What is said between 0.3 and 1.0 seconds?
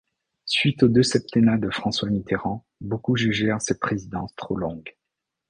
Suite aux